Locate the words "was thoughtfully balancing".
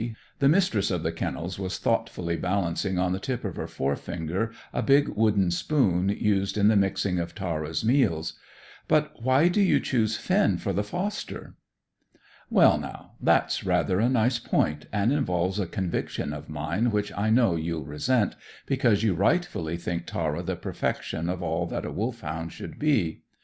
1.59-2.97